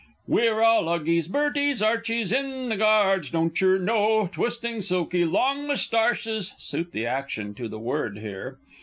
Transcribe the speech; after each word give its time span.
_)We're 0.25 0.63
all 0.63 0.85
"'Ughies," 0.85 1.27
"Berties," 1.27 1.79
"Archies," 1.79 2.31
In 2.31 2.69
the 2.69 2.75
Guards! 2.75 3.29
Doncher 3.29 3.79
know? 3.79 4.27
Twisting 4.33 4.81
silky 4.81 5.25
long 5.25 5.67
moustarches, 5.67 6.55
[_Suit 6.57 6.89
the 6.91 7.05
action 7.05 7.53
to 7.53 7.67
the 7.67 7.77
word 7.77 8.17
here. 8.17 8.57